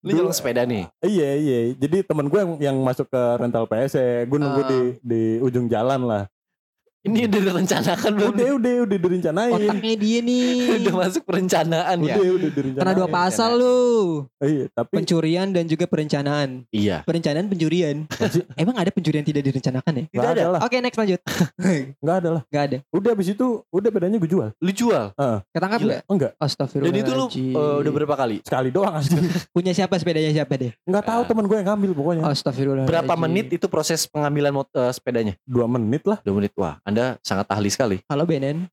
[0.00, 0.88] Lu jalan sepeda nih.
[1.02, 1.58] iya iya.
[1.74, 4.10] Jadi teman gue yang yang masuk ke rental PS ya.
[4.24, 4.68] Gue nunggu Ah.
[4.68, 6.24] di di ujung jalan lah.
[7.00, 8.32] Ini udah direncanakan belum?
[8.36, 9.52] Udah udah udah direncanain.
[9.56, 10.84] Otaknya dia nih.
[10.84, 12.14] udah masuk perencanaan ya.
[12.20, 12.76] Udah udah direncanain.
[12.84, 13.80] Karena dua pasal lu.
[14.36, 16.68] Iya tapi Pencurian dan juga perencanaan.
[16.68, 17.00] Iya.
[17.08, 18.04] Perencanaan pencurian.
[18.52, 20.04] Emang ada pencurian tidak direncanakan ya?
[20.12, 20.60] nggak ada lah.
[20.60, 21.20] Oke next lanjut.
[22.04, 22.42] Nggak ada lah.
[22.48, 22.78] Gak ada.
[22.90, 24.48] Udah abis itu udah bedanya gue jual.
[24.60, 25.12] Lu jual.
[25.52, 25.92] Ketangkap Gila.
[25.92, 26.02] gak?
[26.04, 26.32] Enggak.
[26.32, 27.00] Dan Astagfirullahaladzim.
[27.00, 28.36] itu lu eh, udah berapa kali?
[28.44, 29.16] Sekali doang aja.
[29.56, 30.72] Punya siapa sepedanya siapa deh?
[30.84, 31.26] Nggak tahu Ah.
[31.28, 32.22] teman gue yang ngambil pokoknya.
[32.28, 32.90] Astagfirullahaladzim.
[32.92, 35.32] Berapa menit itu proses pengambilan eh, sepedanya?
[35.48, 36.18] Dua menit lah.
[36.20, 36.52] Dua menit.
[36.58, 37.96] Wah, Anda sangat ahli sekali.
[38.10, 38.66] Halo BNN.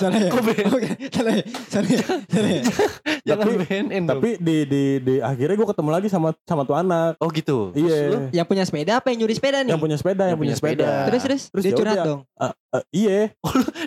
[0.00, 0.32] salah ya?
[0.32, 1.44] Oke, salah ya?
[1.68, 2.04] Salah ya?
[2.24, 2.62] Salah ya?
[3.28, 4.12] Jangan Tapi- BNN dong.
[4.16, 7.20] Tapi di di di akhirnya gue ketemu lagi sama sama tuh anak.
[7.20, 7.76] Oh gitu.
[7.76, 8.32] Iya.
[8.32, 9.70] Yang punya sepeda apa yang nyuri sepeda nih?
[9.70, 10.80] Yang punya sepeda, yang, Yang punya sepeda.
[10.80, 11.06] sepeda.
[11.06, 12.20] Terus terus, Terus dia ya curhat dong.
[12.68, 13.18] Eh, iya,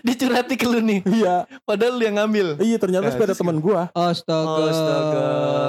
[0.02, 1.02] dia curhati ke lu nih.
[1.08, 2.58] iya, Padahal lu yang ngambil.
[2.60, 3.82] iya ternyata Nah, sepeda terus teman gue.
[3.92, 4.46] Astaga.
[4.52, 5.26] Oh, astaga.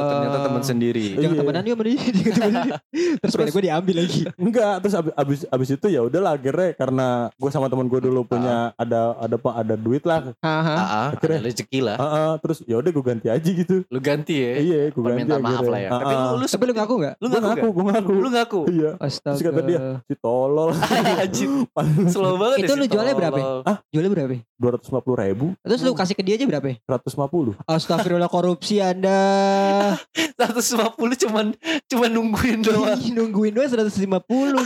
[0.06, 1.06] Ternyata teman sendiri.
[1.16, 1.40] Jangan Iya.
[1.40, 1.96] temenan yuk sama dia.
[2.16, 2.76] Jangan temenan dia.
[3.16, 4.20] Terus sepeda gue diambil lagi.
[4.36, 8.20] Enggak, terus abis, abis, abis itu ya udahlah akhirnya karena gue sama teman gue dulu
[8.26, 10.34] punya ada ada apa ada duit lah.
[10.38, 10.74] Haha.
[10.74, 11.96] Ah, ah, Akhirnya- ada rezeki lah.
[11.96, 13.86] Ah, ah, terus ya udah gue ganti aja gitu.
[13.86, 14.52] Lu ganti ya.
[14.58, 15.70] Iya, gue ganti Permintaan maaf akhirnya.
[15.70, 15.88] lah ya.
[15.88, 16.32] Ah, Tapi lu ah.
[16.34, 17.14] lu Tapi lu ngaku gak?
[17.14, 17.72] lu Gua ngaku ngaku, nggak?
[17.72, 18.12] gue ngaku.
[18.12, 18.60] Lu ngaku.
[18.68, 18.90] Iya.
[18.98, 19.32] Astaga.
[19.32, 20.70] Terus kata dia, si tolol.
[21.22, 21.50] Anjir,
[22.08, 23.38] slow banget Itu ya lu jualnya berapa?
[23.38, 23.60] tolol.
[23.88, 24.34] Jualnya berapa?
[24.56, 26.66] Dua ratus lima puluh ribu, Terus lu kasih ke dia aja berapa?
[26.80, 27.54] seratus lima puluh.
[27.64, 29.20] Astagfirullah korupsi anda.
[30.42, 31.46] 150 cuman
[31.86, 32.98] cuman nungguin doang.
[33.10, 34.58] Nungguin doang 150.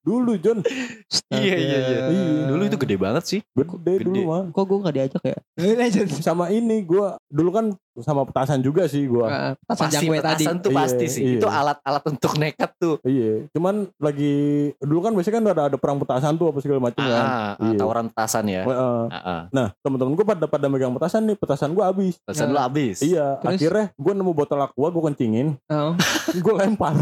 [0.00, 0.58] Dulu John,
[1.34, 2.00] Iya iya iya.
[2.08, 2.44] Iya.
[2.48, 3.40] Dulu itu gede banget sih.
[3.50, 4.04] gede, Gede.
[4.04, 4.42] dulu mah.
[4.48, 5.38] Kok gue gak diajak ya?
[6.24, 7.66] Sama ini gue dulu kan
[7.98, 9.20] sama petasan juga sih gue.
[9.20, 10.44] Ah, Petasan Pasti jangwe tadi.
[10.46, 11.22] petasan tuh Iya, pasti sih.
[11.26, 11.36] iya.
[11.36, 12.94] Itu alat-alat untuk nekat tuh.
[13.02, 14.34] Iya, cuman lagi
[14.78, 17.18] dulu kan biasanya kan ada ada perang petasan tuh apa segala macam kan.
[17.20, 17.74] Ah, Iya.
[17.76, 18.62] tawuran petasan ya.
[18.62, 19.00] Heeh.
[19.04, 19.40] Ah, ah.
[19.50, 22.14] Nah teman-teman gue pada pada megang petasan nih, petasan gue habis.
[22.22, 23.02] Petasan lu habis.
[23.02, 23.50] Iya, Terus?
[23.58, 25.92] akhirnya gue nemu botol aqua, gue kencingin, Oh,
[26.38, 26.94] gue lempar.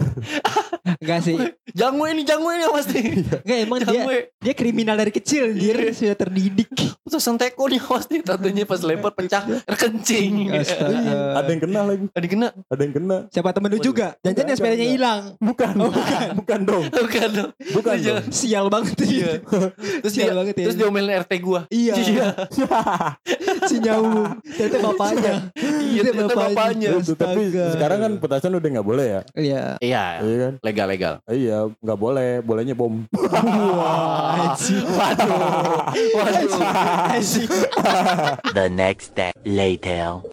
[0.96, 1.37] Enggak sih.
[1.68, 3.01] Jangwe ini jangwe ini pasti.
[3.42, 4.16] Enggak emang dia Jangwe.
[4.37, 5.92] dia kriminal dari kecil dia Iya.
[5.92, 6.70] sudah terdidik.
[7.03, 8.16] Petasan teko nih pasti.
[8.20, 10.51] Tatunya pas lempar pecah kencing.
[10.53, 10.94] Astaga.
[10.96, 12.49] Iya, ada yang kena lagi, Ada kena.
[12.53, 13.16] ada yang kena.
[13.29, 14.14] Siapa temen lu juga?
[14.20, 14.94] Jangan Enggak, sepedanya enggak.
[14.94, 15.20] hilang.
[15.38, 17.51] Bukan, Oh, bukan, bukan dong, Bukan dong.
[17.72, 18.09] bukan Iya.
[18.09, 18.22] dong.
[18.31, 19.07] Sial banget Iya.
[19.07, 19.33] dia.
[20.01, 20.64] Terus Sial dia banget ya.
[20.64, 21.61] terus diomelin RT gua.
[21.68, 21.94] Iya.
[21.96, 22.27] Iya.
[23.70, 24.38] si nyawu.
[24.46, 25.33] Ternyata bapaknya.
[25.57, 26.88] Iya, ternyata bapaknya.
[26.96, 29.62] Itu, tapi sekarang kan petasan udah nggak boleh ya, Iya.
[29.79, 30.53] Iya, iya kan?
[30.76, 31.14] Legal legal.
[31.24, 33.08] Iya, nggak boleh, bolehnya bom.
[33.16, 34.52] Wah.
[34.52, 35.88] Waduh.
[36.12, 36.52] Waduh.
[38.52, 40.20] The next day later.